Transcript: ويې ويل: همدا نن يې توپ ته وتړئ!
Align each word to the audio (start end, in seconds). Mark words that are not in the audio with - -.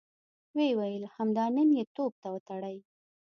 ويې 0.55 0.71
ويل: 0.79 1.03
همدا 1.15 1.45
نن 1.55 1.69
يې 1.77 1.83
توپ 1.95 2.13
ته 2.21 2.27
وتړئ! 2.33 2.77